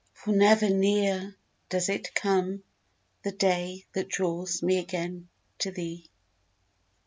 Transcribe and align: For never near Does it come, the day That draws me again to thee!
For 0.15 0.31
never 0.31 0.67
near 0.67 1.35
Does 1.69 1.87
it 1.87 2.15
come, 2.15 2.63
the 3.21 3.31
day 3.31 3.85
That 3.93 4.09
draws 4.09 4.63
me 4.63 4.79
again 4.79 5.29
to 5.59 5.69
thee! 5.69 6.09